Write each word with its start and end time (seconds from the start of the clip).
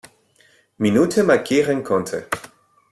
Minute 0.79 1.23
markieren 1.23 1.83
konnte. 1.83 2.25